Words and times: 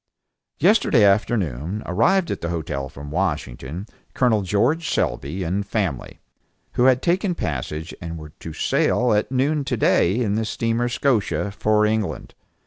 Yesterday 0.57 1.03
afternoon 1.03 1.83
arrived 1.85 2.31
at 2.31 2.41
the 2.41 2.49
hotel 2.49 2.89
from 2.89 3.11
Washington, 3.11 3.85
Col. 4.15 4.41
George 4.41 4.89
Selby 4.91 5.43
and 5.43 5.63
family, 5.63 6.19
who 6.71 6.85
had 6.85 7.03
taken 7.03 7.35
passage 7.35 7.93
and 8.01 8.17
were 8.17 8.29
to 8.39 8.51
sail 8.51 9.13
at 9.13 9.31
noon 9.31 9.63
to 9.63 9.77
day 9.77 10.15
in 10.19 10.33
the 10.33 10.43
steamer 10.45 10.89
Scotia 10.89 11.51
for 11.51 11.85
England. 11.85 12.33